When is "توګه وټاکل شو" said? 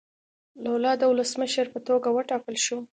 1.87-2.77